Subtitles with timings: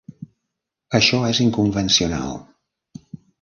[0.99, 2.35] Això és inconvencional.